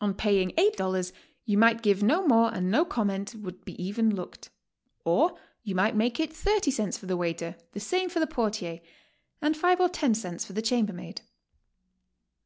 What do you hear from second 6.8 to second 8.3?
for the waiter, the same for the